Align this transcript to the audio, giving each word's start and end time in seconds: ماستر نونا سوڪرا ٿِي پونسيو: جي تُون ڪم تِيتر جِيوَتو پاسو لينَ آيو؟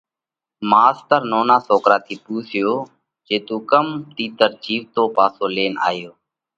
ماستر 0.71 1.21
نونا 1.31 1.57
سوڪرا 1.67 1.97
ٿِي 2.05 2.15
پونسيو: 2.25 2.73
جي 3.27 3.37
تُون 3.45 3.59
ڪم 3.69 3.85
تِيتر 4.15 4.51
جِيوَتو 4.63 5.03
پاسو 5.15 5.45
لينَ 5.55 5.73
آيو؟ 5.89 6.11